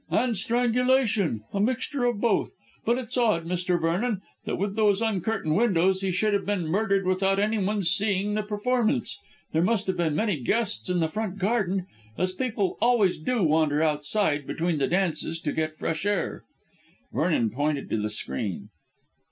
[0.09, 2.49] "And strangulation; a mixture of both.
[2.85, 3.79] But it's odd, Mr.
[3.79, 8.41] Vernon, that with those uncurtained windows he should have been murdered without anyone seeing the
[8.41, 9.19] performance.
[9.53, 11.85] There must have been many guests in the front garden,
[12.17, 16.45] as people always do wander outside between the dances to get fresh air."
[17.13, 18.69] Vernon pointed to the screen.